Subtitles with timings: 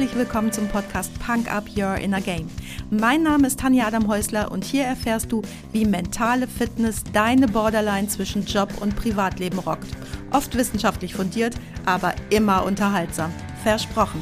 [0.00, 2.48] herzlich willkommen zum Podcast Punk Up Your Inner Game.
[2.88, 5.42] Mein Name ist Tanja Adam Häusler und hier erfährst du,
[5.72, 9.88] wie mentale Fitness deine Borderline zwischen Job und Privatleben rockt.
[10.30, 13.30] Oft wissenschaftlich fundiert, aber immer unterhaltsam.
[13.62, 14.20] Versprochen.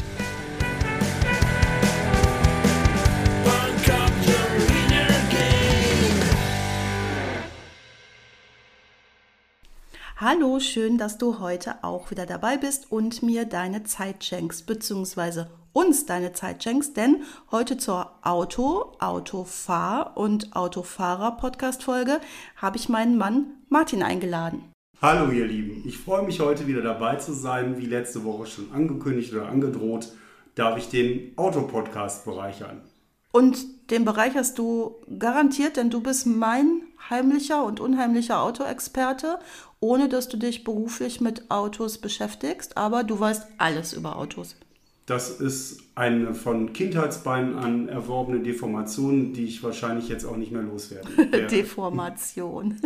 [10.17, 15.49] Hallo, schön, dass du heute auch wieder dabei bist und mir deine Zeit schenkst, beziehungsweise
[15.79, 22.21] uns deine Zeit schenkst, denn heute zur Auto, Autofahr- und Autofahrer-Podcast-Folge
[22.57, 24.73] habe ich meinen Mann Martin eingeladen.
[25.01, 27.79] Hallo ihr Lieben, ich freue mich heute wieder dabei zu sein.
[27.79, 30.09] Wie letzte Woche schon angekündigt oder angedroht,
[30.57, 32.81] darf ich den Autopodcast bereichern.
[33.31, 33.57] Und
[33.93, 39.39] den bereicherst du garantiert, denn du bist mein heimlicher und unheimlicher Autoexperte,
[39.79, 44.57] ohne dass du dich beruflich mit Autos beschäftigst, aber du weißt alles über Autos.
[45.09, 50.61] Das ist eine von Kindheitsbeinen an erworbene Deformation, die ich wahrscheinlich jetzt auch nicht mehr
[50.61, 51.09] loswerde.
[51.51, 52.77] Deformation.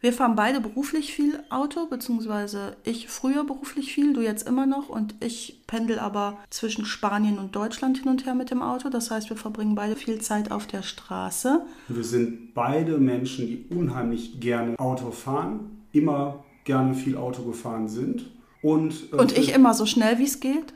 [0.00, 4.88] Wir fahren beide beruflich viel Auto, beziehungsweise ich früher beruflich viel, du jetzt immer noch.
[4.88, 8.88] Und ich pendel aber zwischen Spanien und Deutschland hin und her mit dem Auto.
[8.88, 11.62] Das heißt, wir verbringen beide viel Zeit auf der Straße.
[11.88, 18.26] Wir sind beide Menschen, die unheimlich gerne Auto fahren, immer gerne viel Auto gefahren sind.
[18.62, 20.72] Und, äh, und ich immer so schnell, wie es geht.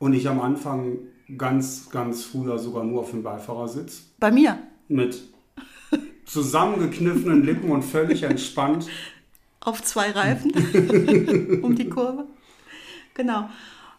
[0.00, 0.98] Und ich am Anfang
[1.38, 4.06] ganz, ganz früher sogar nur auf dem Beifahrersitz.
[4.18, 4.58] Bei mir?
[4.88, 5.22] Mit
[6.24, 8.88] zusammengekniffenen Lippen und völlig entspannt.
[9.60, 10.52] Auf zwei Reifen
[11.62, 12.24] um die Kurve.
[13.14, 13.48] Genau.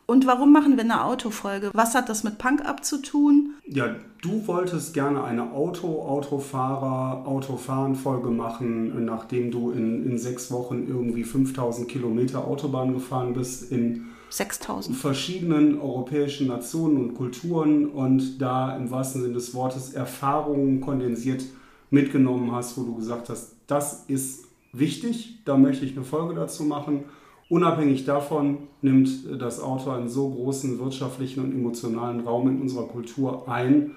[0.07, 1.69] Und warum machen wir eine Autofolge?
[1.73, 3.53] Was hat das mit Punk Up zu tun?
[3.67, 10.87] Ja, du wolltest gerne eine Auto, Autofahrer, Autofahren-Folge machen, nachdem du in, in sechs Wochen
[10.87, 14.95] irgendwie 5000 Kilometer Autobahn gefahren bist in 6000.
[14.95, 21.43] verschiedenen europäischen Nationen und Kulturen und da im wahrsten Sinne des Wortes Erfahrungen kondensiert
[21.89, 26.63] mitgenommen hast, wo du gesagt hast, das ist wichtig, da möchte ich eine Folge dazu
[26.63, 27.03] machen.
[27.49, 29.09] Unabhängig davon nimmt
[29.41, 33.91] das Auto einen so großen wirtschaftlichen und emotionalen Raum in unserer Kultur ein,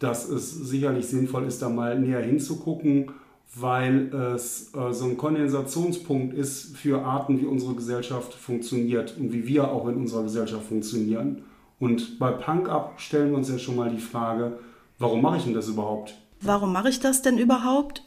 [0.00, 3.12] dass es sicherlich sinnvoll ist, da mal näher hinzugucken,
[3.54, 9.46] weil es äh, so ein Kondensationspunkt ist für Arten, wie unsere Gesellschaft funktioniert und wie
[9.46, 11.42] wir auch in unserer Gesellschaft funktionieren.
[11.78, 14.58] Und bei Punk Up stellen wir uns ja schon mal die Frage,
[14.98, 16.14] warum mache ich denn das überhaupt?
[16.40, 18.04] Warum mache ich das denn überhaupt?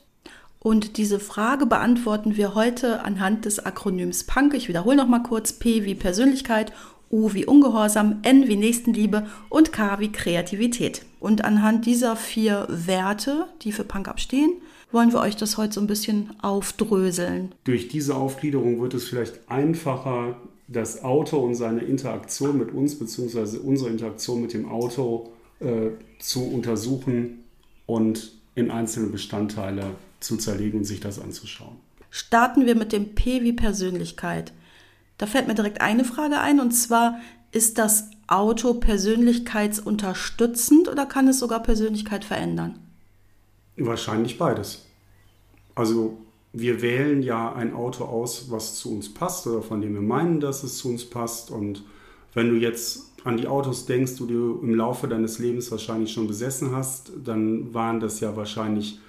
[0.60, 4.56] Und diese Frage beantworten wir heute anhand des Akronyms PUNK.
[4.56, 6.74] Ich wiederhole noch mal kurz: P wie Persönlichkeit,
[7.12, 11.06] U wie Ungehorsam, N wie Nächstenliebe und K wie Kreativität.
[11.20, 14.54] Und anhand dieser vier Werte, die für Punk abstehen,
[14.96, 17.54] wollen wir euch das heute so ein bisschen aufdröseln.
[17.66, 23.58] Durch diese Aufgliederung wird es vielleicht einfacher, das Auto und seine Interaktion mit uns bzw.
[23.58, 25.30] unsere Interaktion mit dem Auto
[25.60, 27.44] äh, zu untersuchen
[27.86, 31.76] und in einzelne Bestandteile zu zerlegen und sich das anzuschauen.
[32.10, 34.54] Starten wir mit dem P wie Persönlichkeit.
[35.18, 37.20] Da fällt mir direkt eine Frage ein und zwar,
[37.52, 42.80] ist das Auto persönlichkeitsunterstützend oder kann es sogar Persönlichkeit verändern?
[43.78, 44.86] Wahrscheinlich beides.
[45.74, 46.18] Also
[46.54, 50.40] wir wählen ja ein Auto aus, was zu uns passt oder von dem wir meinen,
[50.40, 51.52] dass es zu uns passt.
[51.52, 51.84] Und
[52.34, 56.28] wenn du jetzt an die Autos denkst, die du im Laufe deines Lebens wahrscheinlich schon
[56.28, 59.00] besessen hast, dann waren das ja wahrscheinlich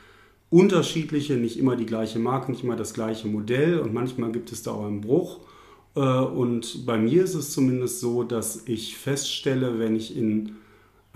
[0.50, 4.62] unterschiedliche, nicht immer die gleiche Marke, nicht immer das gleiche Modell und manchmal gibt es
[4.62, 5.40] da auch einen Bruch.
[5.94, 10.56] Äh, und bei mir ist es zumindest so, dass ich feststelle, wenn ich in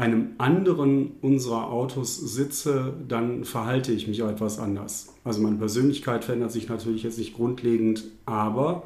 [0.00, 5.14] einem anderen unserer Autos sitze, dann verhalte ich mich auch etwas anders.
[5.24, 8.84] Also meine Persönlichkeit verändert sich natürlich jetzt nicht grundlegend, aber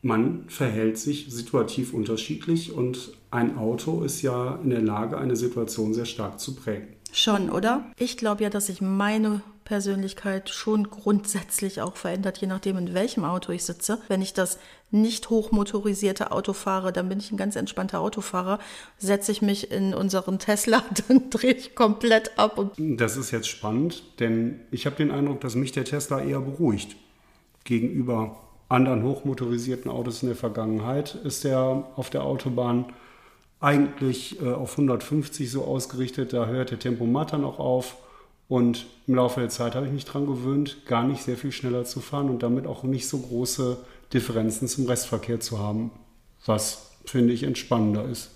[0.00, 5.92] man verhält sich situativ unterschiedlich und ein Auto ist ja in der Lage, eine Situation
[5.92, 6.88] sehr stark zu prägen.
[7.12, 7.84] Schon, oder?
[7.98, 13.24] Ich glaube ja, dass sich meine Persönlichkeit schon grundsätzlich auch verändert, je nachdem, in welchem
[13.24, 13.98] Auto ich sitze.
[14.08, 14.58] Wenn ich das
[14.90, 18.58] nicht hochmotorisierte Auto fahre, dann bin ich ein ganz entspannter Autofahrer.
[18.98, 22.72] Setze ich mich in unseren Tesla, dann drehe ich komplett ab.
[22.76, 26.96] das ist jetzt spannend, denn ich habe den Eindruck, dass mich der Tesla eher beruhigt
[27.64, 28.36] gegenüber
[28.68, 32.86] anderen hochmotorisierten Autos in der Vergangenheit ist er auf der Autobahn
[33.60, 36.32] eigentlich äh, auf 150 so ausgerichtet.
[36.32, 37.96] Da hört der Tempomat dann auch auf.
[38.48, 41.84] Und im Laufe der Zeit habe ich mich daran gewöhnt, gar nicht sehr viel schneller
[41.84, 43.78] zu fahren und damit auch nicht so große
[44.12, 45.90] Differenzen zum Restverkehr zu haben,
[46.44, 48.30] was, finde ich, entspannender ist.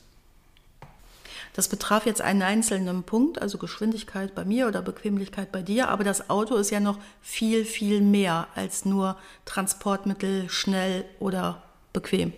[1.54, 6.04] Das betraf jetzt einen einzelnen Punkt, also Geschwindigkeit bei mir oder Bequemlichkeit bei dir, aber
[6.04, 11.62] das Auto ist ja noch viel, viel mehr als nur Transportmittel, schnell oder
[11.92, 12.32] bequem.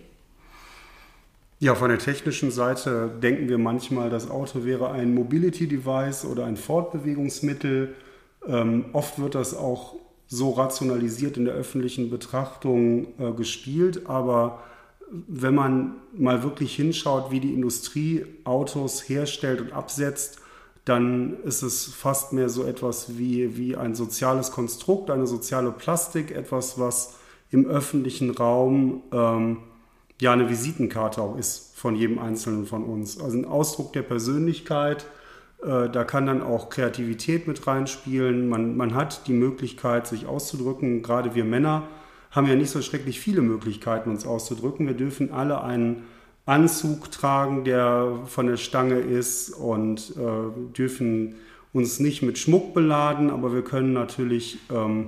[1.61, 6.45] Ja, von der technischen Seite denken wir manchmal, das Auto wäre ein Mobility Device oder
[6.45, 7.93] ein Fortbewegungsmittel.
[8.47, 9.93] Ähm, oft wird das auch
[10.25, 14.63] so rationalisiert in der öffentlichen Betrachtung äh, gespielt, aber
[15.11, 20.39] wenn man mal wirklich hinschaut, wie die Industrie Autos herstellt und absetzt,
[20.83, 26.31] dann ist es fast mehr so etwas wie, wie ein soziales Konstrukt, eine soziale Plastik,
[26.31, 27.19] etwas, was
[27.51, 29.57] im öffentlichen Raum ähm,
[30.21, 33.19] ja eine Visitenkarte auch ist von jedem Einzelnen von uns.
[33.19, 35.07] Also ein Ausdruck der Persönlichkeit,
[35.63, 38.47] äh, da kann dann auch Kreativität mit reinspielen.
[38.47, 41.01] Man, man hat die Möglichkeit, sich auszudrücken.
[41.01, 41.87] Gerade wir Männer
[42.29, 44.85] haben ja nicht so schrecklich viele Möglichkeiten, uns auszudrücken.
[44.85, 46.03] Wir dürfen alle einen
[46.45, 51.33] Anzug tragen, der von der Stange ist und äh, dürfen
[51.73, 55.07] uns nicht mit Schmuck beladen, aber wir können natürlich ähm,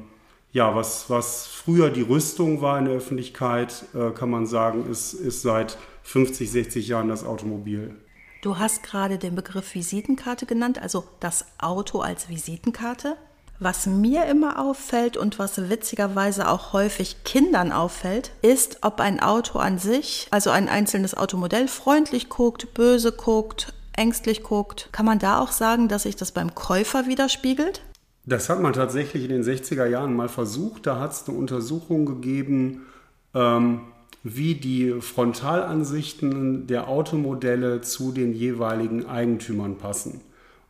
[0.54, 5.14] ja, was, was früher die Rüstung war in der Öffentlichkeit, äh, kann man sagen, ist,
[5.14, 7.96] ist seit 50, 60 Jahren das Automobil.
[8.44, 13.18] Du hast gerade den Begriff Visitenkarte genannt, also das Auto als Visitenkarte.
[13.60, 19.58] Was mir immer auffällt und was witzigerweise auch häufig Kindern auffällt, ist, ob ein Auto
[19.58, 24.90] an sich, also ein einzelnes Automodell, freundlich guckt, böse guckt, ängstlich guckt.
[24.92, 27.82] Kann man da auch sagen, dass sich das beim Käufer widerspiegelt?
[28.26, 30.88] Das hat man tatsächlich in den 60er Jahren mal versucht.
[30.88, 32.86] Da hat es eine Untersuchung gegeben,
[33.34, 33.82] ähm,
[34.24, 40.22] wie die Frontalansichten der Automodelle zu den jeweiligen Eigentümern passen.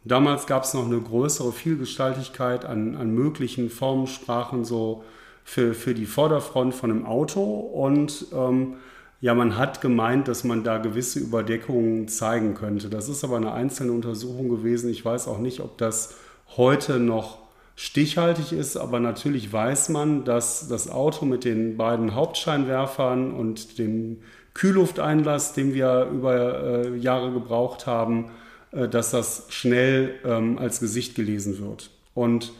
[0.03, 5.03] Damals gab es noch eine größere Vielgestaltigkeit an, an möglichen Formensprachen so
[5.43, 8.75] für, für die Vorderfront von einem Auto und ähm,
[9.21, 12.89] ja, man hat gemeint, dass man da gewisse Überdeckungen zeigen könnte.
[12.89, 14.89] Das ist aber eine einzelne Untersuchung gewesen.
[14.89, 16.15] Ich weiß auch nicht, ob das
[16.57, 17.42] heute noch
[17.75, 24.19] stichhaltig ist, aber natürlich weiß man, dass das Auto mit den beiden Hauptscheinwerfern und dem
[24.53, 28.29] Kühllufteinlass, den wir über äh, Jahre gebraucht haben,
[28.71, 31.89] äh, dass das schnell ähm, als Gesicht gelesen wird.
[32.13, 32.53] Und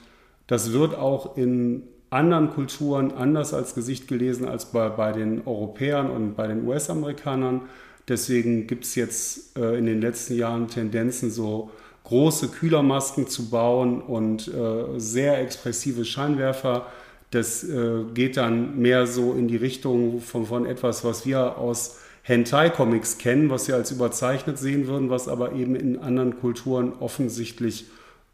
[0.48, 6.10] das wird auch in anderen Kulturen anders als Gesicht gelesen als bei, bei den Europäern
[6.10, 7.62] und bei den US-Amerikanern.
[8.08, 11.72] Deswegen gibt es jetzt äh, in den letzten Jahren Tendenzen so
[12.14, 16.86] große Kühlermasken zu bauen und äh, sehr expressive Scheinwerfer.
[17.32, 21.98] Das äh, geht dann mehr so in die Richtung von, von etwas, was wir aus
[22.22, 27.86] Hentai-Comics kennen, was wir als überzeichnet sehen würden, was aber eben in anderen Kulturen offensichtlich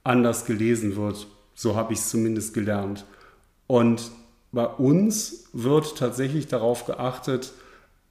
[0.04, 1.28] anders gelesen wird.
[1.56, 3.06] So habe ich es zumindest gelernt.
[3.66, 4.12] Und
[4.52, 7.54] bei uns wird tatsächlich darauf geachtet,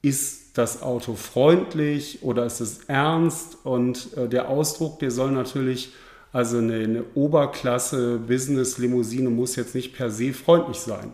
[0.03, 3.59] ist das Auto freundlich oder ist es ernst?
[3.65, 5.93] Und äh, der Ausdruck, der soll natürlich,
[6.33, 11.13] also eine, eine Oberklasse Business-Limousine muss jetzt nicht per se freundlich sein.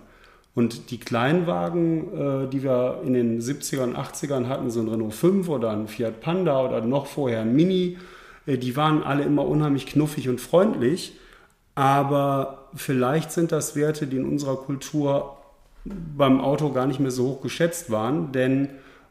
[0.55, 5.49] Und die Kleinwagen, äh, die wir in den 70ern, 80ern hatten, so ein Renault 5
[5.49, 7.99] oder ein Fiat Panda oder noch vorher ein Mini,
[8.47, 11.19] äh, die waren alle immer unheimlich knuffig und freundlich.
[11.75, 15.39] Aber vielleicht sind das Werte, die in unserer Kultur
[15.85, 18.69] beim Auto gar nicht mehr so hoch geschätzt waren, denn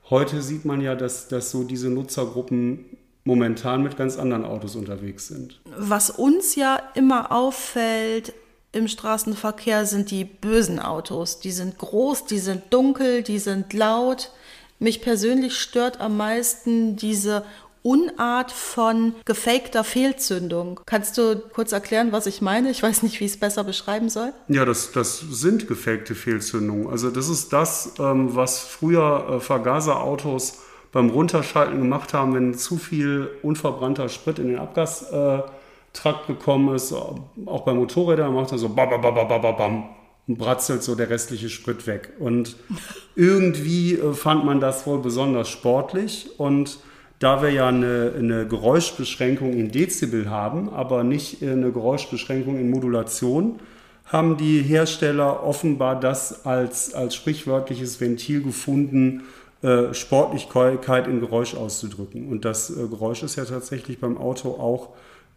[0.09, 2.85] heute sieht man ja, dass, dass so diese Nutzergruppen
[3.23, 5.61] momentan mit ganz anderen Autos unterwegs sind.
[5.77, 8.33] Was uns ja immer auffällt
[8.73, 11.39] im Straßenverkehr sind die bösen Autos.
[11.39, 14.31] Die sind groß, die sind dunkel, die sind laut.
[14.79, 17.45] Mich persönlich stört am meisten diese
[17.83, 20.79] Unart von gefakter Fehlzündung.
[20.85, 22.71] Kannst du kurz erklären, was ich meine?
[22.71, 24.31] Ich weiß nicht, wie ich es besser beschreiben soll.
[24.47, 26.87] Ja, das, das sind gefakte Fehlzündungen.
[26.87, 30.59] Also das ist das, ähm, was früher äh, Vergaserautos
[30.93, 36.93] beim Runterschalten gemacht haben, wenn zu viel unverbrannter Sprit in den Abgastrakt gekommen ist.
[36.93, 39.89] Auch bei Motorrädern macht er so bam, bam, bam, bam, bam, bam
[40.27, 42.13] und bratzelt so der restliche Sprit weg.
[42.19, 42.55] Und
[43.15, 46.77] irgendwie äh, fand man das wohl besonders sportlich und
[47.19, 53.59] da wir ja eine, eine Geräuschbeschränkung in Dezibel haben, aber nicht eine Geräuschbeschränkung in Modulation,
[54.05, 59.23] haben die Hersteller offenbar das als, als sprichwörtliches Ventil gefunden,
[59.61, 62.27] äh, Sportlichkeit in Geräusch auszudrücken.
[62.27, 64.89] Und das äh, Geräusch ist ja tatsächlich beim Auto auch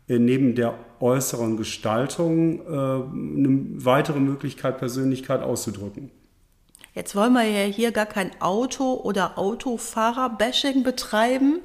[0.08, 6.10] äh, neben der äußeren Gestaltung äh, eine weitere Möglichkeit, Persönlichkeit auszudrücken.
[6.96, 11.60] Jetzt wollen wir ja hier gar kein Auto- oder Autofahrer-Bashing betreiben,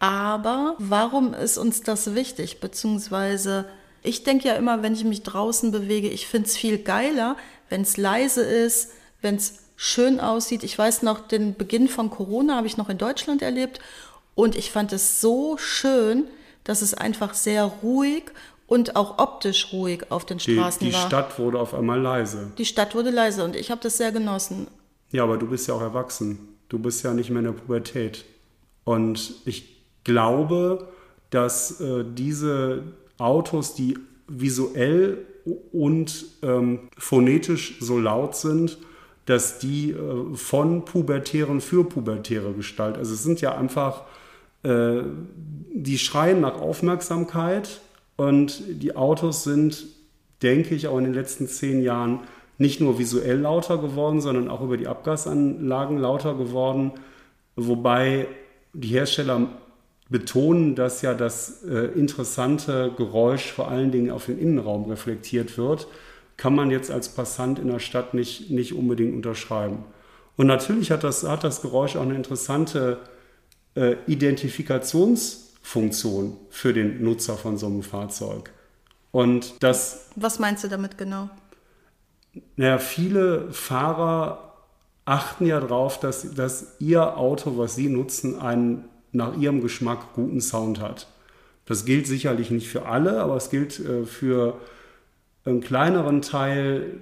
[0.00, 2.60] aber warum ist uns das wichtig?
[2.60, 3.64] Beziehungsweise,
[4.02, 7.36] ich denke ja immer, wenn ich mich draußen bewege, ich finde es viel geiler,
[7.70, 8.90] wenn es leise ist,
[9.22, 10.62] wenn es schön aussieht.
[10.62, 13.80] Ich weiß noch, den Beginn von Corona habe ich noch in Deutschland erlebt
[14.34, 16.24] und ich fand es so schön,
[16.64, 18.24] dass es einfach sehr ruhig
[18.66, 21.02] und auch optisch ruhig auf den Straßen die, die war.
[21.02, 22.52] Die Stadt wurde auf einmal leise.
[22.58, 24.66] Die Stadt wurde leise und ich habe das sehr genossen.
[25.12, 26.56] Ja, aber du bist ja auch erwachsen.
[26.68, 28.24] Du bist ja nicht mehr in der Pubertät.
[28.84, 30.88] Und ich glaube,
[31.30, 32.82] dass äh, diese
[33.18, 35.24] Autos, die visuell
[35.72, 38.78] und ähm, phonetisch so laut sind,
[39.26, 44.02] dass die äh, von Pubertären für Pubertäre Gestalt, also es sind ja einfach,
[44.62, 45.02] äh,
[45.72, 47.80] die schreien nach Aufmerksamkeit
[48.16, 49.86] und die Autos sind,
[50.42, 52.20] denke ich, auch in den letzten zehn Jahren
[52.58, 56.92] nicht nur visuell lauter geworden, sondern auch über die Abgasanlagen lauter geworden,
[57.54, 58.26] wobei
[58.72, 59.48] die Hersteller
[60.08, 65.88] betonen, dass ja das äh, interessante Geräusch vor allen Dingen auf den Innenraum reflektiert wird,
[66.36, 69.84] kann man jetzt als Passant in der Stadt nicht, nicht unbedingt unterschreiben.
[70.36, 72.98] Und natürlich hat das, hat das Geräusch auch eine interessante
[73.74, 73.96] äh,
[75.66, 78.50] Identifikationsfunktion für den Nutzer von so einem Fahrzeug.
[79.10, 80.10] Und das.
[80.16, 81.28] Was meinst du damit genau?
[82.56, 84.54] Naja, viele Fahrer
[85.04, 90.40] achten ja darauf, dass, dass ihr Auto, was sie nutzen, einen nach ihrem Geschmack guten
[90.40, 91.06] Sound hat.
[91.64, 94.60] Das gilt sicherlich nicht für alle, aber es gilt äh, für
[95.44, 97.00] einen kleineren Teil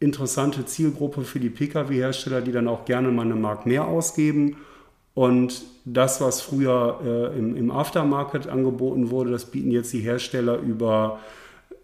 [0.00, 4.56] interessante Zielgruppe für die Pkw-Hersteller, die dann auch gerne mal eine Mark mehr ausgeben.
[5.18, 10.58] Und das, was früher äh, im, im Aftermarket angeboten wurde, das bieten jetzt die Hersteller
[10.58, 11.18] über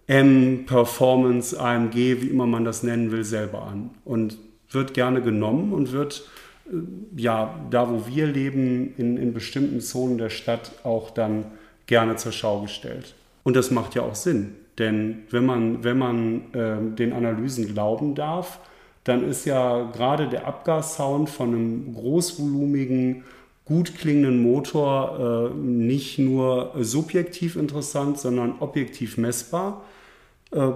[0.06, 3.90] M, Performance, AMG, wie immer man das nennen will, selber an.
[4.04, 4.38] Und
[4.70, 6.28] wird gerne genommen und wird
[7.16, 11.46] ja, da wo wir leben, in, in bestimmten Zonen der Stadt auch dann
[11.86, 13.16] gerne zur Schau gestellt.
[13.42, 18.14] Und das macht ja auch Sinn, denn wenn man, wenn man äh, den Analysen glauben
[18.14, 18.60] darf,
[19.04, 23.24] dann ist ja gerade der Abgassound von einem großvolumigen,
[23.64, 29.84] gut klingenden Motor äh, nicht nur subjektiv interessant, sondern objektiv messbar.
[30.52, 30.68] Äh,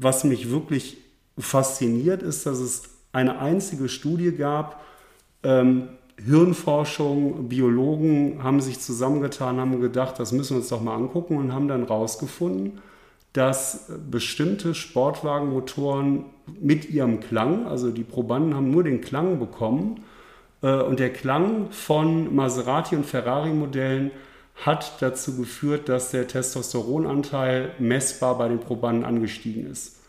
[0.00, 0.98] was mich wirklich
[1.38, 4.84] fasziniert, ist, dass es eine einzige Studie gab,
[5.42, 5.88] ähm,
[6.24, 11.52] Hirnforschung, Biologen haben sich zusammengetan, haben gedacht, das müssen wir uns doch mal angucken und
[11.52, 12.80] haben dann rausgefunden,
[13.36, 16.24] dass bestimmte Sportwagenmotoren
[16.60, 20.04] mit ihrem Klang, also die Probanden haben nur den Klang bekommen,
[20.62, 24.10] äh, und der Klang von Maserati und Ferrari-Modellen
[24.64, 30.00] hat dazu geführt, dass der Testosteronanteil messbar bei den Probanden angestiegen ist.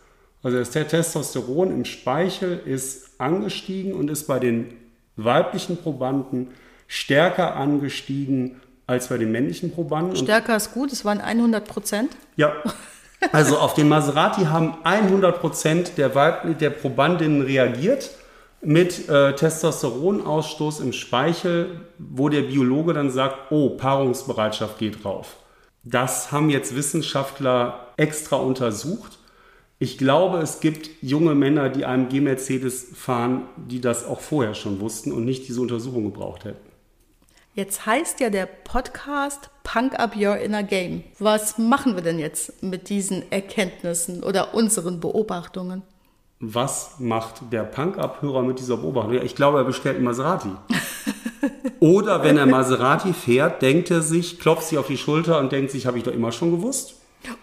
[0.42, 4.72] Also das Testosteron im Speichel ist angestiegen und ist bei den
[5.16, 6.48] weiblichen Probanden
[6.86, 10.16] stärker angestiegen als bei den männlichen Probanden.
[10.16, 12.16] Stärker ist gut, es waren 100 Prozent.
[12.36, 12.54] Ja.
[13.32, 18.10] Also auf den Maserati haben 100 Prozent der, der Probandinnen reagiert
[18.60, 25.36] mit äh, Testosteronausstoß im Speichel, wo der Biologe dann sagt, oh, Paarungsbereitschaft geht rauf.
[25.84, 29.18] Das haben jetzt Wissenschaftler extra untersucht
[29.80, 34.80] ich glaube, es gibt junge Männer, die einem G-Mercedes fahren, die das auch vorher schon
[34.80, 36.67] wussten und nicht diese Untersuchung gebraucht hätten.
[37.58, 41.02] Jetzt heißt ja der Podcast Punk Up Your Inner Game.
[41.18, 45.82] Was machen wir denn jetzt mit diesen Erkenntnissen oder unseren Beobachtungen?
[46.38, 49.14] Was macht der Punk-Up-Hörer mit dieser Beobachtung?
[49.14, 50.50] Ich glaube, er bestellt einen Maserati.
[51.80, 55.72] Oder wenn er Maserati fährt, denkt er sich, klopft sich auf die Schulter und denkt
[55.72, 56.94] sich, habe ich doch immer schon gewusst.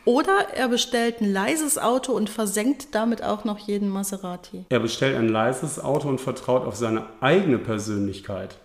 [0.06, 4.64] Oder er bestellt ein leises Auto und versenkt damit auch noch jeden Maserati.
[4.70, 8.56] Er bestellt ein leises Auto und vertraut auf seine eigene Persönlichkeit.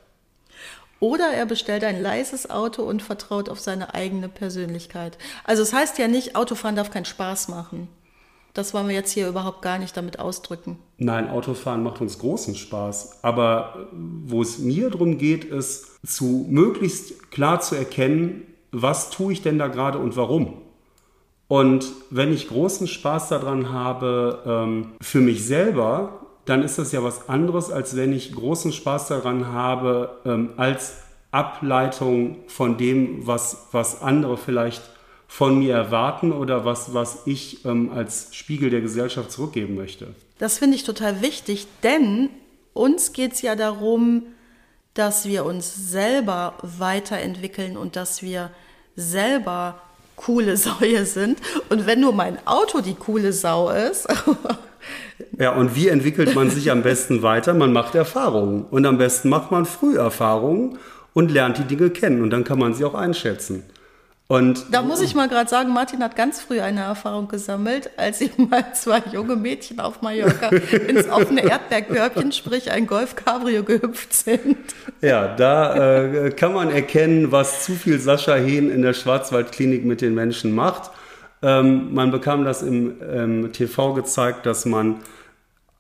[1.01, 5.17] Oder er bestellt ein leises Auto und vertraut auf seine eigene Persönlichkeit.
[5.45, 7.89] Also es heißt ja nicht, Autofahren darf keinen Spaß machen.
[8.53, 10.79] Das wollen wir jetzt hier überhaupt gar nicht damit ausdrücken.
[10.99, 13.21] Nein, Autofahren macht uns großen Spaß.
[13.23, 18.43] Aber wo es mir darum geht, ist zu möglichst klar zu erkennen,
[18.73, 20.63] was tue ich denn da gerade und warum.
[21.49, 27.03] Und wenn ich großen Spaß daran habe, ähm, für mich selber, dann ist das ja
[27.03, 30.95] was anderes, als wenn ich großen Spaß daran habe, ähm, als
[31.31, 34.83] Ableitung von dem, was, was andere vielleicht
[35.29, 40.09] von mir erwarten oder was, was ich ähm, als Spiegel der Gesellschaft zurückgeben möchte.
[40.39, 42.31] Das finde ich total wichtig, denn
[42.73, 44.25] uns geht es ja darum,
[44.95, 48.51] dass wir uns selber weiterentwickeln und dass wir
[48.97, 49.81] selber
[50.17, 51.39] coole Säue sind.
[51.69, 54.09] Und wenn nur mein Auto die coole Sau ist.
[55.39, 57.55] ja, und wie entwickelt man sich am besten weiter?
[57.55, 58.65] Man macht Erfahrungen.
[58.71, 60.79] Und am besten macht man Früherfahrungen
[61.15, 62.23] und lernt die Dinge kennen.
[62.23, 63.65] Und dann kann man sie auch einschätzen.
[64.31, 68.21] Und da muss ich mal gerade sagen, Martin hat ganz früh eine Erfahrung gesammelt, als
[68.21, 70.49] ihm mal zwei junge Mädchen auf Mallorca
[70.87, 74.57] ins offene Erdbeerkörbchen, sprich ein Golf Cabrio, gehüpft sind.
[75.01, 80.01] Ja, da äh, kann man erkennen, was zu viel Sascha Hehn in der Schwarzwaldklinik mit
[80.01, 80.93] den Menschen macht.
[81.43, 84.97] Ähm, man bekam das im ähm, TV gezeigt, dass man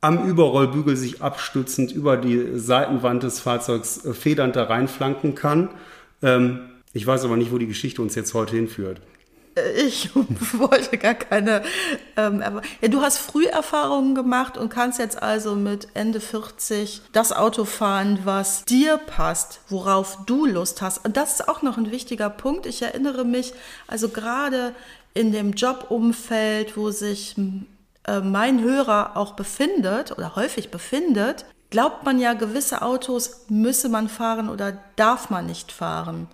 [0.00, 5.68] am Überrollbügel sich abstützend über die Seitenwand des Fahrzeugs äh, federnd da reinflanken kann
[6.22, 6.60] Ähm,
[6.92, 9.00] ich weiß aber nicht, wo die Geschichte uns jetzt heute hinführt.
[9.54, 10.10] Äh, ich
[10.54, 11.62] wollte gar keine.
[12.16, 12.42] Ähm,
[12.80, 18.20] ja, du hast Früherfahrungen gemacht und kannst jetzt also mit Ende 40 das Auto fahren,
[18.24, 21.04] was dir passt, worauf du Lust hast.
[21.04, 22.66] Und das ist auch noch ein wichtiger Punkt.
[22.66, 23.52] Ich erinnere mich,
[23.86, 24.74] also gerade
[25.14, 27.36] in dem Jobumfeld, wo sich
[28.06, 34.08] äh, mein Hörer auch befindet oder häufig befindet, glaubt man ja, gewisse Autos müsse man
[34.08, 36.28] fahren oder darf man nicht fahren.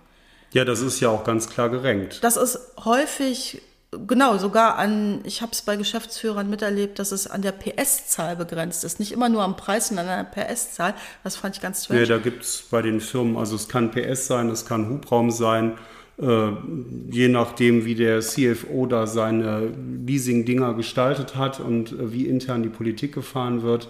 [0.51, 2.23] Ja, das ist ja auch ganz klar gerenkt.
[2.23, 7.41] Das ist häufig, genau, sogar an, ich habe es bei Geschäftsführern miterlebt, dass es an
[7.41, 8.99] der PS-Zahl begrenzt ist.
[8.99, 10.93] Nicht immer nur am Preis, sondern an der PS-Zahl.
[11.23, 11.97] Das fand ich ganz toll.
[11.97, 15.31] Ja, da gibt es bei den Firmen, also es kann PS sein, es kann Hubraum
[15.31, 15.77] sein.
[16.19, 16.49] Äh,
[17.11, 19.71] je nachdem, wie der CFO da seine
[20.05, 23.89] Leasing-Dinger gestaltet hat und äh, wie intern die Politik gefahren wird.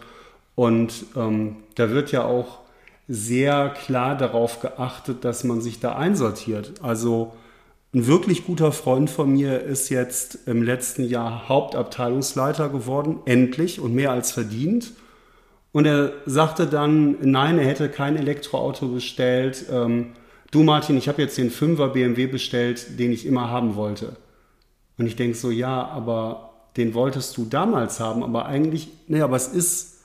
[0.55, 2.59] Und ähm, da wird ja auch
[3.07, 6.73] sehr klar darauf geachtet, dass man sich da einsortiert.
[6.81, 7.33] Also
[7.93, 13.95] ein wirklich guter Freund von mir ist jetzt im letzten Jahr Hauptabteilungsleiter geworden, endlich und
[13.95, 14.91] mehr als verdient.
[15.71, 19.65] Und er sagte dann, nein, er hätte kein Elektroauto bestellt.
[19.71, 20.07] Ähm,
[20.51, 24.15] du Martin, ich habe jetzt den 5er BMW bestellt, den ich immer haben wollte.
[24.97, 29.35] Und ich denke so, ja, aber den wolltest du damals haben, aber eigentlich, nee, aber
[29.35, 30.01] es ist,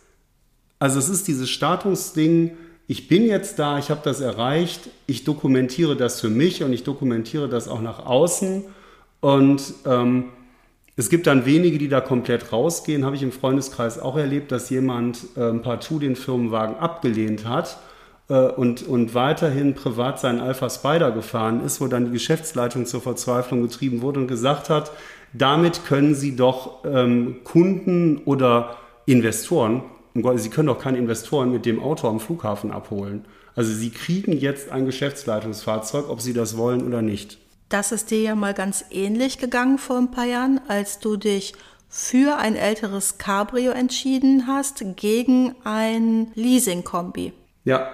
[0.79, 2.53] also es ist dieses Statusding,
[2.89, 6.83] ich bin jetzt da, ich habe das erreicht, ich dokumentiere das für mich und ich
[6.83, 8.65] dokumentiere das auch nach außen.
[9.21, 10.25] Und ähm,
[10.97, 13.05] es gibt dann wenige, die da komplett rausgehen.
[13.05, 17.79] Habe ich im Freundeskreis auch erlebt, dass jemand äh, partout den Firmenwagen abgelehnt hat
[18.29, 23.63] und, und weiterhin privat seinen Alpha Spider gefahren ist, wo dann die Geschäftsleitung zur Verzweiflung
[23.63, 24.93] getrieben wurde und gesagt hat,
[25.33, 28.77] damit können Sie doch ähm, Kunden oder
[29.07, 29.83] Investoren
[30.15, 33.25] Sie können doch keine Investoren mit dem Auto am Flughafen abholen.
[33.55, 37.39] Also Sie kriegen jetzt ein Geschäftsleitungsfahrzeug, ob Sie das wollen oder nicht.
[37.69, 41.55] Das ist dir ja mal ganz ähnlich gegangen vor ein paar Jahren, als du dich
[41.89, 47.33] für ein älteres Cabrio entschieden hast gegen ein Leasing-Kombi.
[47.65, 47.91] Ja,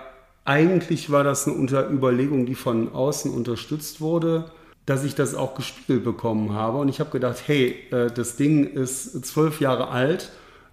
[0.48, 4.50] eigentlich war das eine Überlegung, die von außen unterstützt wurde,
[4.86, 6.78] dass ich das auch gespiegelt bekommen habe.
[6.78, 10.30] Und ich habe gedacht, hey, äh, das Ding ist zwölf Jahre alt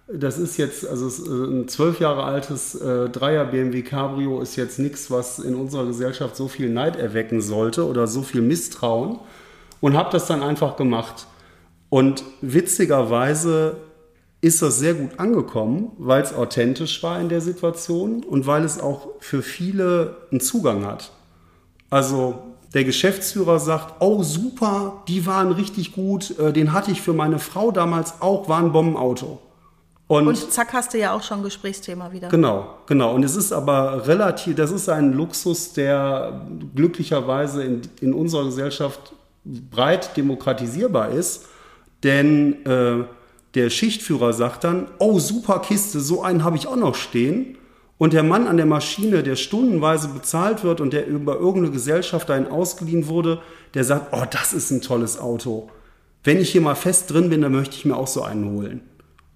[0.08, 4.78] das ist jetzt, also äh, ein zwölf Jahre altes äh, Dreier BMW Cabrio ist jetzt
[4.78, 9.18] nichts, was in unserer Gesellschaft so viel Neid erwecken sollte oder so viel Misstrauen.
[9.80, 11.26] Und habe das dann einfach gemacht.
[11.90, 13.76] Und witzigerweise
[14.46, 18.80] ist das sehr gut angekommen, weil es authentisch war in der Situation und weil es
[18.80, 21.10] auch für viele einen Zugang hat.
[21.90, 22.38] Also
[22.74, 27.38] der Geschäftsführer sagt, oh super, die waren richtig gut, äh, den hatte ich für meine
[27.38, 29.40] Frau damals auch, war ein Bombenauto.
[30.08, 32.28] Und, und, zack, hast du ja auch schon Gesprächsthema wieder.
[32.28, 33.12] Genau, genau.
[33.12, 39.12] Und es ist aber relativ, das ist ein Luxus, der glücklicherweise in, in unserer Gesellschaft
[39.44, 41.46] breit demokratisierbar ist.
[42.04, 43.04] Denn äh,
[43.54, 47.56] der Schichtführer sagt dann, oh super Kiste, so einen habe ich auch noch stehen.
[47.98, 52.30] Und der Mann an der Maschine, der stundenweise bezahlt wird und der über irgendeine Gesellschaft
[52.30, 53.40] einen ausgeliehen wurde,
[53.72, 55.70] der sagt, oh, das ist ein tolles Auto.
[56.22, 58.82] Wenn ich hier mal fest drin bin, dann möchte ich mir auch so einen holen.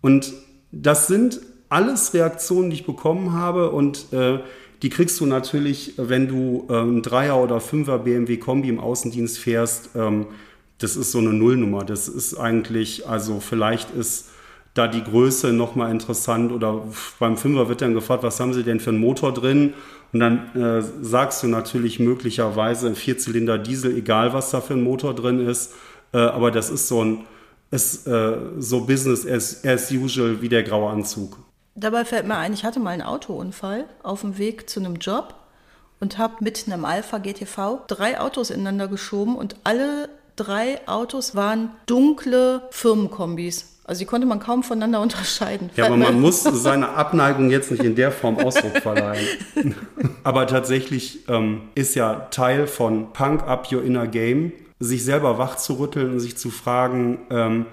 [0.03, 0.33] Und
[0.73, 4.41] das sind alles Reaktionen, die ich bekommen habe und äh,
[4.83, 9.91] die kriegst du natürlich, wenn du ähm, Dreier oder Fünfer BMW Kombi im Außendienst fährst.
[9.95, 10.27] Ähm,
[10.81, 11.85] das ist so eine Nullnummer.
[11.85, 14.31] Das ist eigentlich, also vielleicht ist
[14.75, 16.83] da die Größe nochmal interessant oder
[17.19, 19.75] beim Fünfer wird dann gefragt, was haben Sie denn für einen Motor drin?
[20.13, 24.83] Und dann äh, sagst du natürlich möglicherweise ein Vierzylinder Diesel, egal was da für ein
[24.83, 25.73] Motor drin ist.
[26.13, 27.25] Äh, aber das ist so ein
[27.71, 31.37] ist äh, so Business as, as usual wie der graue Anzug.
[31.77, 35.35] Dabei fällt mir ein, ich hatte mal einen Autounfall auf dem Weg zu einem Job
[36.01, 40.09] und habe mit einem Alpha GTV drei Autos ineinander geschoben und alle
[40.41, 43.77] drei Autos waren dunkle Firmenkombis.
[43.85, 45.71] Also die konnte man kaum voneinander unterscheiden.
[45.77, 49.27] Ja, aber man muss seine Abneigung jetzt nicht in der Form Ausdruck verleihen.
[50.25, 55.57] aber tatsächlich ähm, ist ja Teil von Punk Up Your Inner Game sich selber wach
[55.57, 57.67] zu rütteln und sich zu fragen, ähm,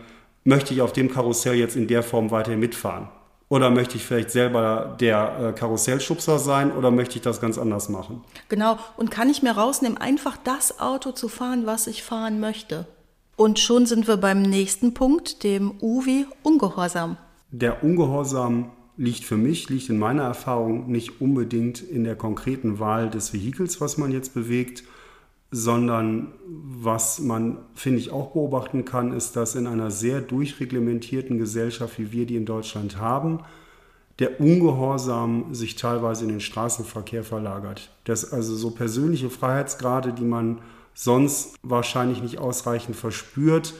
[0.43, 3.07] möchte ich auf dem Karussell jetzt in der Form weiterhin mitfahren?
[3.49, 7.87] Oder möchte ich vielleicht selber der äh, Karussellschubser sein oder möchte ich das ganz anders
[7.87, 8.21] machen?
[8.49, 12.85] Genau, und kann ich mir rausnehmen, einfach das Auto zu fahren, was ich fahren möchte?
[13.37, 17.17] Und schon sind wir beim nächsten Punkt, dem U wie Ungehorsam.
[17.51, 23.09] Der Ungehorsam liegt für mich, liegt in meiner Erfahrung nicht unbedingt in der konkreten Wahl
[23.09, 24.83] des Vehikels, was man jetzt bewegt,
[25.51, 31.97] sondern was man, finde ich, auch beobachten kann, ist, dass in einer sehr durchreglementierten Gesellschaft,
[31.99, 33.39] wie wir die in Deutschland haben,
[34.19, 37.91] der Ungehorsam sich teilweise in den Straßenverkehr verlagert.
[38.03, 40.59] Dass also so persönliche Freiheitsgrade, die man
[40.93, 43.75] sonst wahrscheinlich nicht ausreichend verspürt,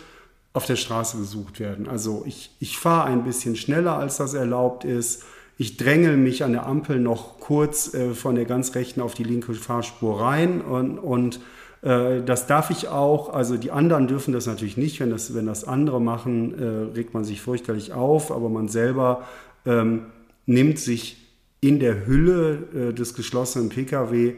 [0.54, 1.88] auf der Straße gesucht werden.
[1.88, 5.24] Also ich, ich fahre ein bisschen schneller, als das erlaubt ist.
[5.58, 9.24] Ich drängel mich an der Ampel noch kurz äh, von der ganz rechten auf die
[9.24, 11.40] linke Fahrspur rein und, und
[11.82, 13.34] äh, das darf ich auch.
[13.34, 15.00] Also die anderen dürfen das natürlich nicht.
[15.00, 19.28] Wenn das, wenn das andere machen, äh, regt man sich fürchterlich auf, aber man selber
[19.66, 20.06] ähm,
[20.46, 21.18] nimmt sich
[21.60, 24.36] in der Hülle äh, des geschlossenen Pkw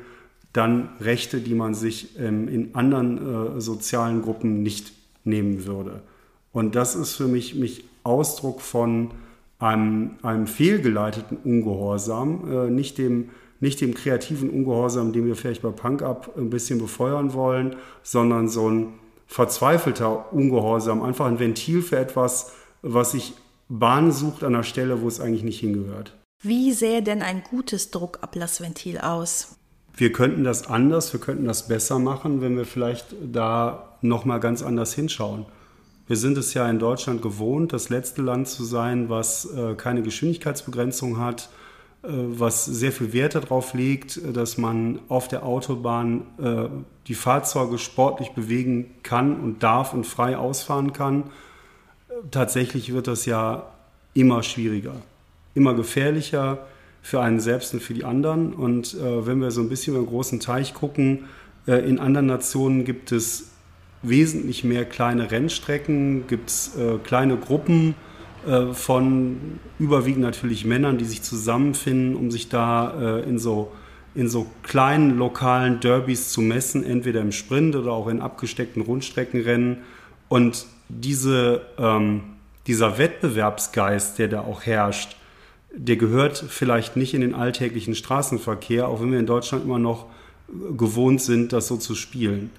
[0.54, 6.02] dann Rechte, die man sich ähm, in anderen äh, sozialen Gruppen nicht nehmen würde.
[6.52, 9.12] Und das ist für mich, mich Ausdruck von
[9.60, 15.72] einem, einem fehlgeleiteten Ungehorsam, äh, nicht, dem, nicht dem kreativen Ungehorsam, den wir vielleicht bei
[15.72, 18.94] Punk Up ein bisschen befeuern wollen, sondern so ein
[19.28, 23.34] verzweifelter Ungehorsam, einfach ein Ventil für etwas, was sich
[23.68, 26.18] Bahn sucht an der Stelle, wo es eigentlich nicht hingehört.
[26.42, 29.58] Wie sähe denn ein gutes Druckablassventil aus?
[29.96, 34.64] Wir könnten das anders, wir könnten das besser machen, wenn wir vielleicht da nochmal ganz
[34.64, 35.46] anders hinschauen.
[36.10, 40.02] Wir sind es ja in Deutschland gewohnt, das letzte Land zu sein, was äh, keine
[40.02, 41.50] Geschwindigkeitsbegrenzung hat,
[42.02, 46.68] äh, was sehr viel Wert darauf legt, dass man auf der Autobahn äh,
[47.06, 51.26] die Fahrzeuge sportlich bewegen kann und darf und frei ausfahren kann.
[52.32, 53.68] Tatsächlich wird das ja
[54.16, 54.96] immer schwieriger,
[55.54, 56.66] immer gefährlicher
[57.04, 58.56] für einen selbst und für die anderen.
[58.56, 61.26] Und äh, wenn wir so ein bisschen über den großen Teich gucken,
[61.68, 63.52] äh, in anderen Nationen gibt es
[64.02, 67.96] wesentlich mehr kleine Rennstrecken, gibt es äh, kleine Gruppen
[68.48, 73.72] äh, von überwiegend natürlich Männern, die sich zusammenfinden, um sich da äh, in so
[74.16, 79.78] in so kleinen lokalen Derbys zu messen, entweder im Sprint oder auch in abgesteckten Rundstreckenrennen.
[80.28, 82.22] Und diese, ähm,
[82.68, 85.16] dieser Wettbewerbsgeist, der da auch herrscht,
[85.72, 90.08] der gehört vielleicht nicht in den alltäglichen Straßenverkehr, auch wenn wir in Deutschland immer noch
[90.76, 92.50] gewohnt sind, das so zu spielen.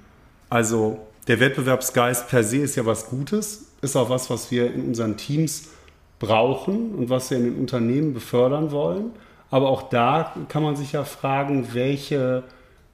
[0.49, 1.01] Also
[1.31, 5.17] der Wettbewerbsgeist per se ist ja was Gutes, ist auch was, was wir in unseren
[5.17, 5.69] Teams
[6.19, 9.13] brauchen und was wir in den Unternehmen befördern wollen.
[9.49, 12.43] Aber auch da kann man sich ja fragen, welche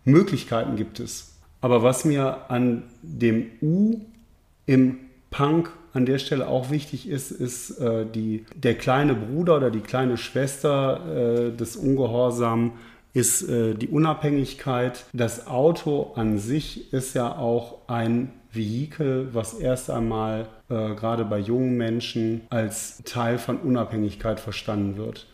[0.04, 1.32] Möglichkeiten gibt es.
[1.62, 4.02] Aber was mir an dem U
[4.66, 4.98] im
[5.30, 9.80] Punk an der Stelle auch wichtig ist, ist äh, die, der kleine Bruder oder die
[9.80, 12.72] kleine Schwester äh, des Ungehorsam
[13.16, 15.06] ist äh, die Unabhängigkeit.
[15.14, 21.38] Das Auto an sich ist ja auch ein Vehikel, was erst einmal äh, gerade bei
[21.38, 25.26] jungen Menschen als Teil von Unabhängigkeit verstanden wird.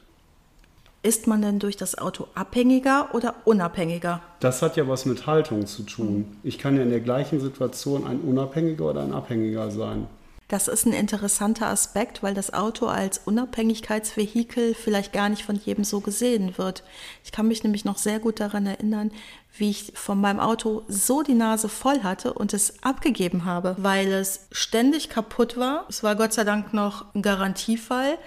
[1.02, 4.20] Ist man denn durch das Auto abhängiger oder unabhängiger?
[4.38, 6.36] Das hat ja was mit Haltung zu tun.
[6.44, 10.06] Ich kann ja in der gleichen Situation ein Unabhängiger oder ein Abhängiger sein.
[10.52, 15.82] Das ist ein interessanter Aspekt, weil das Auto als Unabhängigkeitsvehikel vielleicht gar nicht von jedem
[15.82, 16.84] so gesehen wird.
[17.24, 19.12] Ich kann mich nämlich noch sehr gut daran erinnern,
[19.56, 24.12] wie ich von meinem Auto so die Nase voll hatte und es abgegeben habe, weil
[24.12, 25.86] es ständig kaputt war.
[25.88, 28.18] Es war Gott sei Dank noch ein Garantiefall.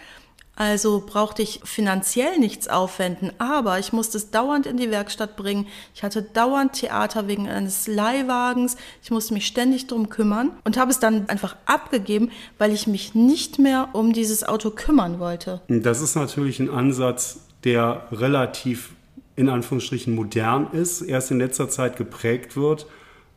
[0.55, 5.67] Also brauchte ich finanziell nichts aufwenden, aber ich musste es dauernd in die Werkstatt bringen.
[5.93, 8.77] Ich hatte dauernd Theater wegen eines Leihwagens.
[9.03, 13.15] Ich musste mich ständig drum kümmern und habe es dann einfach abgegeben, weil ich mich
[13.15, 15.61] nicht mehr um dieses Auto kümmern wollte.
[15.67, 18.91] Das ist natürlich ein Ansatz, der relativ
[19.35, 22.87] in Anführungsstrichen modern ist, erst in letzter Zeit geprägt wird,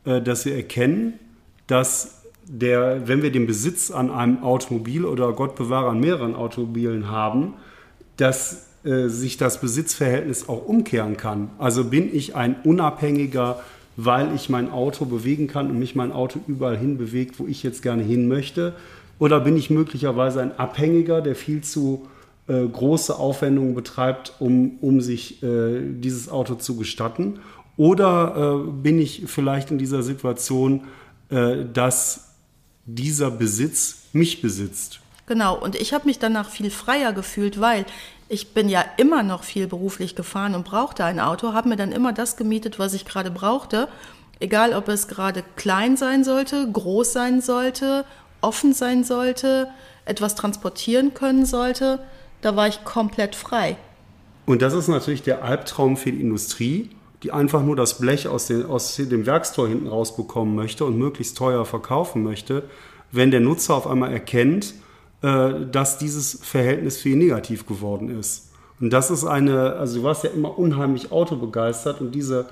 [0.05, 1.19] äh, dass wir erkennen,
[1.67, 2.18] dass
[2.49, 7.55] der, wenn wir den Besitz an einem Automobil oder Gott bewahre an mehreren Automobilen haben,
[8.17, 11.51] dass äh, sich das Besitzverhältnis auch umkehren kann.
[11.59, 13.61] Also bin ich ein unabhängiger,
[13.97, 17.63] weil ich mein Auto bewegen kann und mich mein Auto überall hin bewegt, wo ich
[17.63, 18.75] jetzt gerne hin möchte,
[19.19, 22.07] oder bin ich möglicherweise ein Abhängiger, der viel zu
[22.47, 27.41] äh, große Aufwendungen betreibt, um, um sich äh, dieses Auto zu gestatten?
[27.77, 30.83] Oder äh, bin ich vielleicht in dieser Situation,
[31.31, 32.28] äh, dass
[32.89, 35.01] dieser Besitz mich besitzt.
[35.27, 37.85] Genau, und ich habe mich danach viel freier gefühlt, weil
[38.31, 41.93] ich bin ja immer noch viel beruflich gefahren und brauchte ein Auto, habe mir dann
[41.93, 43.89] immer das gemietet, was ich gerade brauchte,
[44.41, 48.07] egal ob es gerade klein sein sollte, groß sein sollte,
[48.41, 49.69] offen sein sollte,
[50.07, 52.01] etwas transportieren können sollte,
[52.41, 53.77] da war ich komplett frei.
[54.47, 56.89] Und das ist natürlich der Albtraum für die Industrie,
[57.23, 61.37] die einfach nur das Blech aus, den, aus dem Werkstor hinten rausbekommen möchte und möglichst
[61.37, 62.65] teuer verkaufen möchte,
[63.11, 64.75] wenn der Nutzer auf einmal erkennt,
[65.23, 68.53] äh, dass dieses Verhältnis für ihn negativ geworden ist.
[68.81, 72.47] Und das ist eine, also du warst ja immer unheimlich autobegeistert und diese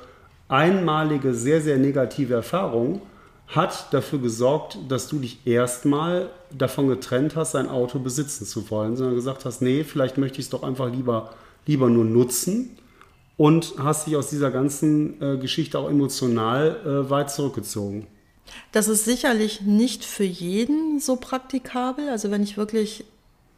[0.48, 3.02] einmalige, sehr, sehr negative Erfahrung
[3.48, 8.96] hat dafür gesorgt, dass du dich erstmal davon getrennt hast, ein Auto besitzen zu wollen,
[8.96, 11.31] sondern gesagt hast, nee, vielleicht möchte ich es doch einfach lieber,
[11.66, 12.76] lieber nur nutzen
[13.37, 18.07] und hast dich aus dieser ganzen äh, Geschichte auch emotional äh, weit zurückgezogen.
[18.72, 22.09] Das ist sicherlich nicht für jeden so praktikabel.
[22.09, 23.05] Also wenn ich wirklich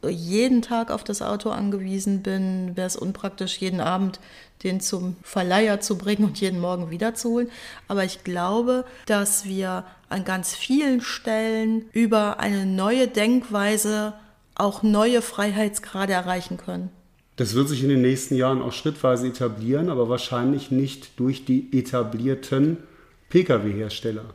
[0.07, 4.19] jeden Tag auf das Auto angewiesen bin, wäre es unpraktisch, jeden Abend
[4.63, 7.49] den zum Verleiher zu bringen und jeden Morgen wiederzuholen.
[7.87, 14.13] Aber ich glaube, dass wir an ganz vielen Stellen über eine neue Denkweise
[14.55, 16.89] auch neue Freiheitsgrade erreichen können.
[17.39, 21.69] Das wird sich in den nächsten Jahren auch schrittweise etablieren, aber wahrscheinlich nicht durch die
[21.71, 22.79] etablierten
[23.29, 24.25] Pkw-Hersteller.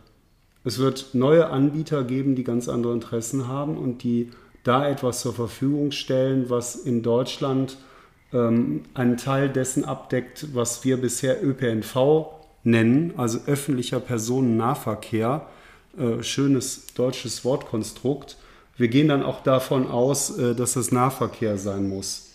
[0.64, 4.30] Es wird neue Anbieter geben, die ganz andere Interessen haben und die
[4.62, 7.76] da etwas zur Verfügung stellen, was in Deutschland
[8.32, 12.28] ähm, einen Teil dessen abdeckt, was wir bisher ÖPNV
[12.62, 15.46] nennen, also öffentlicher Personennahverkehr.
[15.98, 18.38] Äh, schönes deutsches Wortkonstrukt.
[18.78, 22.30] Wir gehen dann auch davon aus, äh, dass es Nahverkehr sein muss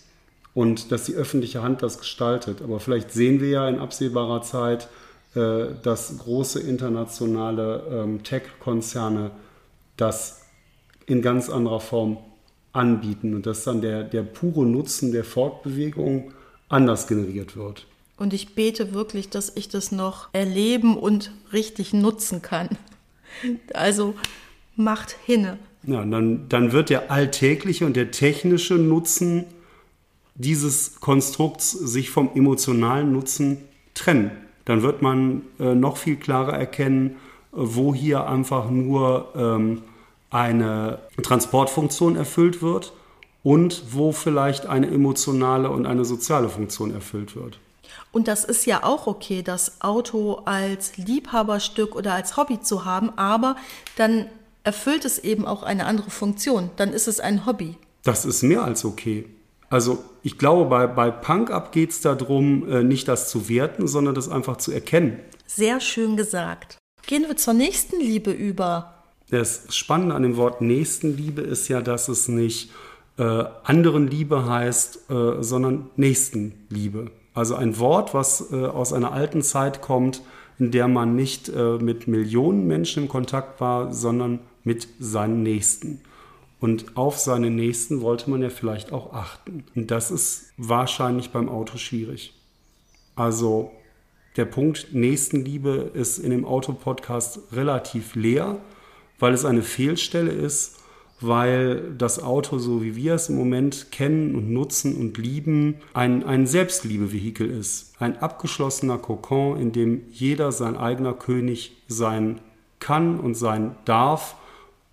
[0.54, 2.62] und dass die öffentliche Hand das gestaltet.
[2.62, 4.90] Aber vielleicht sehen wir ja in absehbarer Zeit,
[5.36, 9.32] äh, dass große internationale ähm, Tech-Konzerne
[9.98, 10.42] das
[11.06, 12.18] in ganz anderer Form
[12.72, 16.34] anbieten und dass dann der, der pure Nutzen der Fortbewegung
[16.68, 17.86] anders generiert wird.
[18.18, 22.70] Und ich bete wirklich, dass ich das noch erleben und richtig nutzen kann.
[23.74, 24.16] Also
[24.76, 25.58] macht hinne.
[25.84, 29.46] Ja, dann, dann wird der alltägliche und der technische Nutzen
[30.40, 33.58] dieses Konstrukts sich vom emotionalen Nutzen
[33.94, 34.32] trennen.
[34.66, 37.18] Dann wird man äh, noch viel klarer erkennen,
[37.52, 39.82] wo hier einfach nur ähm,
[40.30, 42.94] eine Transportfunktion erfüllt wird
[43.44, 47.60] und wo vielleicht eine emotionale und eine soziale Funktion erfüllt wird.
[48.12, 53.12] Und das ist ja auch okay, das Auto als Liebhaberstück oder als Hobby zu haben,
[53.18, 53.56] aber
[53.98, 54.28] dann
[54.64, 56.70] erfüllt es eben auch eine andere Funktion.
[56.76, 57.76] Dann ist es ein Hobby.
[58.04, 59.26] Das ist mehr als okay.
[59.70, 64.16] Also ich glaube, bei, bei Punk-Up geht es darum, äh, nicht das zu werten, sondern
[64.16, 65.20] das einfach zu erkennen.
[65.46, 66.78] Sehr schön gesagt.
[67.08, 68.94] Gehen wir zur nächsten Liebe über.
[69.30, 72.72] Das Spannende an dem Wort Nächstenliebe ist ja, dass es nicht
[73.18, 77.12] äh, anderen Liebe heißt, äh, sondern Nächstenliebe.
[77.34, 80.22] Also ein Wort, was äh, aus einer alten Zeit kommt,
[80.58, 86.02] in der man nicht äh, mit Millionen Menschen im Kontakt war, sondern mit seinen Nächsten.
[86.60, 89.64] Und auf seine Nächsten wollte man ja vielleicht auch achten.
[89.76, 92.34] Und das ist wahrscheinlich beim Auto schwierig.
[93.16, 93.72] Also
[94.36, 98.60] der Punkt Nächstenliebe ist in dem Autopodcast relativ leer
[99.20, 100.78] weil es eine Fehlstelle ist,
[101.22, 106.24] weil das Auto, so wie wir es im Moment kennen und nutzen und lieben, ein,
[106.24, 107.94] ein Selbstliebevehikel ist.
[108.00, 112.40] Ein abgeschlossener Kokon, in dem jeder sein eigener König sein
[112.80, 114.38] kann und sein darf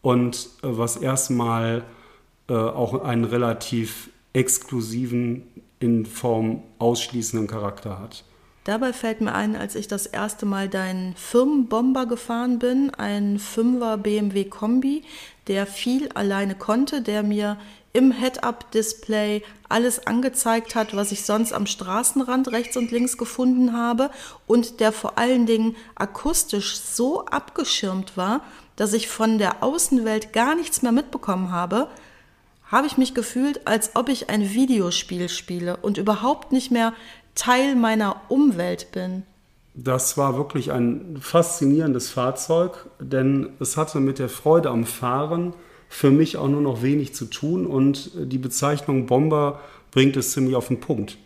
[0.07, 1.83] und äh, was erstmal
[2.49, 5.43] äh, auch einen relativ exklusiven,
[5.81, 8.23] in Form ausschließenden Charakter hat.
[8.63, 13.97] Dabei fällt mir ein, als ich das erste Mal deinen Firmenbomber gefahren bin, ein 5er
[13.97, 15.03] BMW Kombi,
[15.49, 17.59] der viel alleine konnte, der mir
[17.93, 24.11] im Head-Up-Display alles angezeigt hat, was ich sonst am Straßenrand rechts und links gefunden habe
[24.47, 28.43] und der vor allen Dingen akustisch so abgeschirmt war,
[28.77, 31.89] dass ich von der Außenwelt gar nichts mehr mitbekommen habe,
[32.71, 36.93] habe ich mich gefühlt, als ob ich ein Videospiel spiele und überhaupt nicht mehr
[37.35, 39.23] Teil meiner Umwelt bin.
[39.75, 45.55] Das war wirklich ein faszinierendes Fahrzeug, denn es hatte mit der Freude am Fahren
[45.89, 49.61] für mich auch nur noch wenig zu tun und die Bezeichnung Bomber
[49.91, 51.19] bringt es ziemlich auf den Punkt.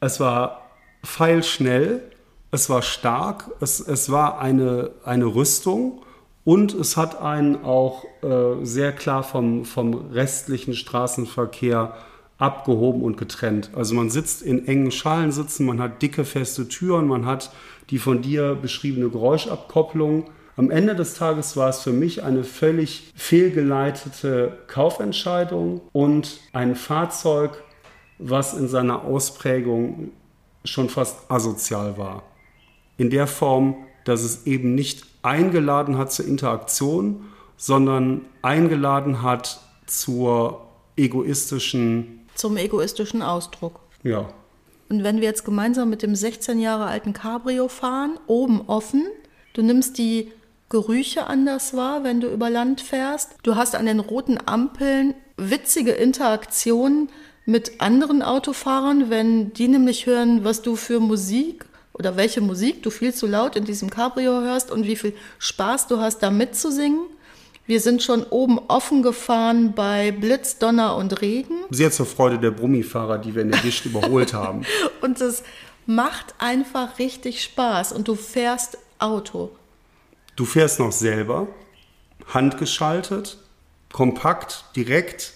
[0.00, 0.68] Es war
[1.02, 2.02] feilschnell,
[2.50, 6.02] es war stark, es, es war eine, eine Rüstung
[6.46, 11.92] und es hat einen auch äh, sehr klar vom, vom restlichen Straßenverkehr
[12.38, 13.70] abgehoben und getrennt.
[13.74, 17.50] Also man sitzt in engen Schalen sitzen, man hat dicke feste Türen, man hat
[17.90, 20.30] die von dir beschriebene Geräuschabkopplung.
[20.56, 27.60] Am Ende des Tages war es für mich eine völlig fehlgeleitete Kaufentscheidung und ein Fahrzeug,
[28.18, 30.12] was in seiner Ausprägung
[30.64, 32.22] schon fast asozial war.
[32.98, 40.66] In der Form, dass es eben nicht eingeladen hat zur Interaktion, sondern eingeladen hat zur
[40.96, 43.80] egoistischen zum egoistischen Ausdruck.
[44.02, 44.28] Ja.
[44.88, 49.06] Und wenn wir jetzt gemeinsam mit dem 16 Jahre alten Cabrio fahren, oben offen,
[49.54, 50.30] du nimmst die
[50.68, 53.36] Gerüche anders wahr, wenn du über Land fährst.
[53.42, 57.08] Du hast an den roten Ampeln witzige Interaktionen
[57.46, 61.64] mit anderen Autofahrern, wenn die nämlich hören, was du für Musik
[61.98, 65.86] oder welche Musik du viel zu laut in diesem Cabrio hörst und wie viel Spaß
[65.88, 67.00] du hast, da mitzusingen.
[67.66, 71.64] Wir sind schon oben offen gefahren bei Blitz, Donner und Regen.
[71.70, 74.62] Sehr zur Freude der Brummifahrer, die wir in der Gischt überholt haben.
[75.00, 75.42] Und es
[75.86, 79.50] macht einfach richtig Spaß und du fährst Auto.
[80.36, 81.48] Du fährst noch selber,
[82.28, 83.38] handgeschaltet,
[83.90, 85.32] kompakt, direkt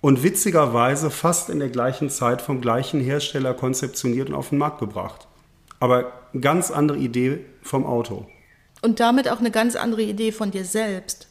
[0.00, 4.78] und witzigerweise fast in der gleichen Zeit vom gleichen Hersteller konzeptioniert und auf den Markt
[4.78, 5.26] gebracht.
[5.86, 8.26] Aber ganz andere Idee vom Auto.
[8.82, 11.28] Und damit auch eine ganz andere Idee von dir selbst.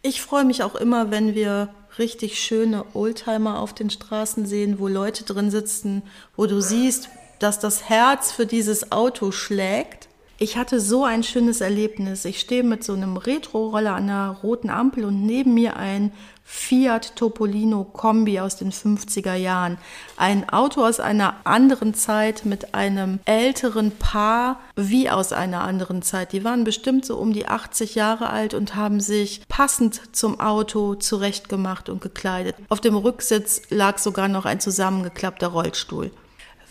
[0.00, 4.88] Ich freue mich auch immer, wenn wir richtig schöne Oldtimer auf den Straßen sehen, wo
[4.88, 6.04] Leute drin sitzen,
[6.36, 10.08] wo du siehst, dass das Herz für dieses Auto schlägt.
[10.38, 12.24] Ich hatte so ein schönes Erlebnis.
[12.24, 16.12] Ich stehe mit so einem Retro-Roller an einer roten Ampel und neben mir ein
[16.44, 19.78] Fiat Topolino Kombi aus den 50er Jahren.
[20.16, 26.32] Ein Auto aus einer anderen Zeit mit einem älteren Paar wie aus einer anderen Zeit.
[26.32, 30.94] Die waren bestimmt so um die 80 Jahre alt und haben sich passend zum Auto
[30.94, 32.56] zurechtgemacht und gekleidet.
[32.68, 36.10] Auf dem Rücksitz lag sogar noch ein zusammengeklappter Rollstuhl.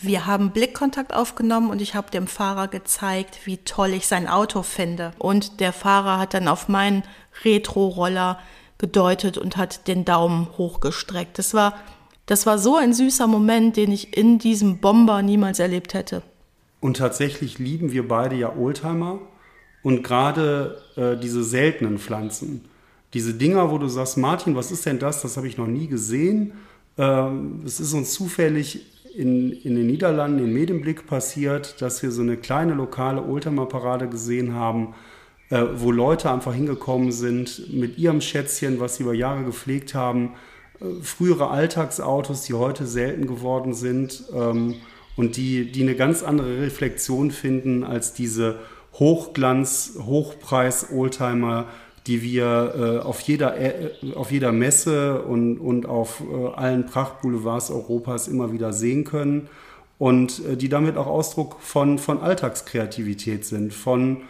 [0.04, 4.64] Wir haben Blickkontakt aufgenommen und ich habe dem Fahrer gezeigt, wie toll ich sein Auto
[4.64, 5.12] finde.
[5.20, 7.04] Und der Fahrer hat dann auf meinen
[7.46, 8.40] Retro-Roller
[8.82, 11.38] gedeutet und hat den Daumen hochgestreckt.
[11.38, 11.76] Das war,
[12.26, 16.24] das war so ein süßer Moment, den ich in diesem Bomber niemals erlebt hätte.
[16.82, 19.20] Und tatsächlich lieben wir beide ja Oldtimer
[19.84, 22.66] und gerade äh, diese seltenen Pflanzen.
[23.14, 25.22] Diese Dinger, wo du sagst, Martin, was ist denn das?
[25.22, 26.54] Das habe ich noch nie gesehen.
[26.98, 32.22] Ähm, es ist uns zufällig in, in den Niederlanden, in Medemblick passiert, dass wir so
[32.22, 34.96] eine kleine lokale Oldtimer-Parade gesehen haben
[35.52, 40.32] äh, wo Leute einfach hingekommen sind mit ihrem Schätzchen, was sie über Jahre gepflegt haben,
[40.80, 44.76] äh, frühere Alltagsautos, die heute selten geworden sind ähm,
[45.18, 48.60] und die, die eine ganz andere Reflexion finden als diese
[48.94, 51.68] Hochglanz, Hochpreis-Oldtimer,
[52.08, 57.72] die wir äh, auf, jeder, äh, auf jeder Messe und, und auf äh, allen Prachtboulevards
[57.72, 59.50] Europas immer wieder sehen können
[60.00, 64.24] und äh, die damit auch Ausdruck von, von Alltagskreativität sind, von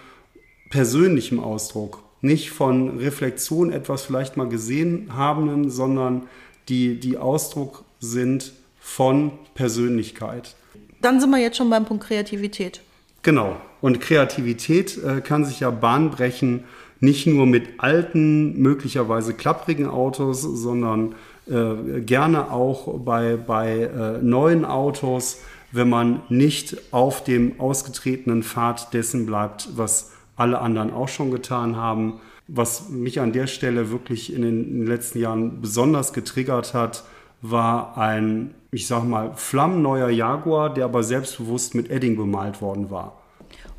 [0.72, 6.24] persönlichem Ausdruck, nicht von Reflexion etwas vielleicht mal gesehen habenden, sondern
[6.70, 10.56] die, die Ausdruck sind von Persönlichkeit.
[11.02, 12.82] Dann sind wir jetzt schon beim Punkt Kreativität.
[13.22, 13.56] Genau.
[13.82, 16.64] Und Kreativität äh, kann sich ja Bahn brechen,
[17.00, 21.16] nicht nur mit alten, möglicherweise klapprigen Autos, sondern
[21.48, 25.40] äh, gerne auch bei, bei äh, neuen Autos,
[25.72, 31.76] wenn man nicht auf dem ausgetretenen Pfad dessen bleibt, was alle anderen auch schon getan
[31.76, 32.20] haben.
[32.48, 37.04] Was mich an der Stelle wirklich in den letzten Jahren besonders getriggert hat,
[37.42, 43.22] war ein, ich sag mal, flammneuer Jaguar, der aber selbstbewusst mit Edding bemalt worden war.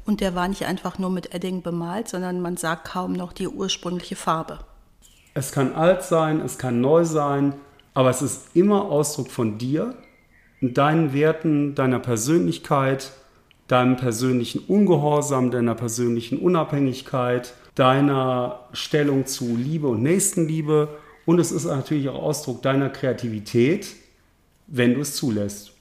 [0.05, 3.49] Und der war nicht einfach nur mit Edding bemalt, sondern man sah kaum noch die
[3.49, 4.61] ursprüngliche Farbe.
[5.35, 7.55] Es kann alt sein, es kann neu sein,
[7.95, 9.95] aber es ist immer Ausdruck von dir,
[10.61, 13.13] deinen Werten, deiner Persönlichkeit
[13.73, 20.89] deinem persönlichen Ungehorsam, deiner persönlichen Unabhängigkeit, deiner Stellung zu Liebe und Nächstenliebe.
[21.25, 23.87] Und es ist natürlich auch Ausdruck deiner Kreativität,
[24.67, 25.73] wenn du es zulässt.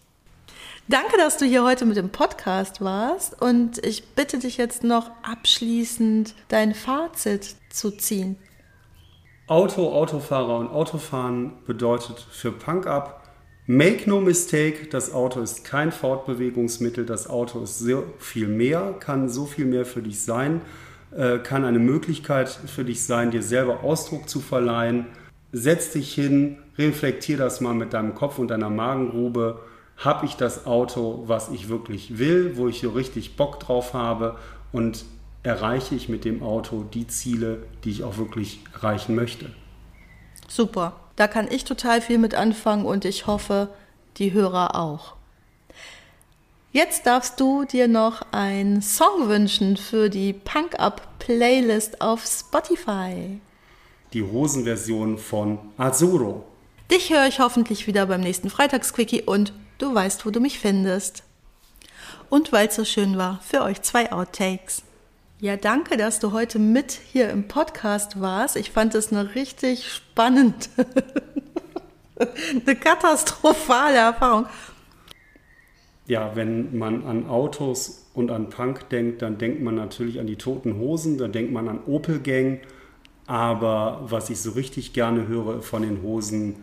[0.87, 5.11] Danke, dass du hier heute mit dem Podcast warst und ich bitte dich jetzt noch
[5.23, 8.37] abschließend dein Fazit zu ziehen.
[9.47, 13.20] Auto, Autofahrer und Autofahren bedeutet für Punk Up
[13.73, 19.29] Make no mistake, das Auto ist kein Fortbewegungsmittel, das Auto ist so viel mehr, kann
[19.29, 20.59] so viel mehr für dich sein,
[21.15, 25.05] äh, kann eine Möglichkeit für dich sein, dir selber Ausdruck zu verleihen.
[25.53, 29.61] Setz dich hin, reflektier das mal mit deinem Kopf und deiner Magengrube.
[29.95, 34.35] Habe ich das Auto, was ich wirklich will, wo ich so richtig Bock drauf habe
[34.73, 35.05] und
[35.43, 39.45] erreiche ich mit dem Auto die Ziele, die ich auch wirklich erreichen möchte?
[40.49, 41.00] Super.
[41.15, 43.69] Da kann ich total viel mit anfangen und ich hoffe,
[44.17, 45.15] die Hörer auch.
[46.73, 53.39] Jetzt darfst du dir noch einen Song wünschen für die Punk Up Playlist auf Spotify.
[54.13, 56.45] Die Hosenversion von Azuro.
[56.89, 61.23] Dich höre ich hoffentlich wieder beim nächsten Freitagsquickie und du weißt, wo du mich findest.
[62.29, 64.83] Und weil es so schön war, für euch zwei Outtakes.
[65.41, 68.55] Ja, danke, dass du heute mit hier im Podcast warst.
[68.55, 70.67] Ich fand es eine richtig spannende,
[72.15, 74.45] eine katastrophale Erfahrung.
[76.05, 80.35] Ja, wenn man an Autos und an Punk denkt, dann denkt man natürlich an die
[80.35, 82.59] toten Hosen, dann denkt man an Opel Gang.
[83.25, 86.57] Aber was ich so richtig gerne höre von den Hosen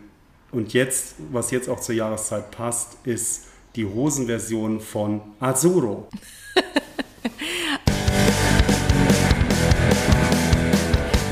[0.53, 6.07] und jetzt, was jetzt auch zur Jahreszeit passt, ist die Hosenversion von Azuro.